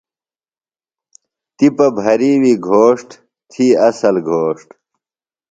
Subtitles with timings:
[1.57, 3.09] تِپہ بھرِیوی گھوݜٹ
[3.51, 4.67] تھی اصل گھوݜٹ۔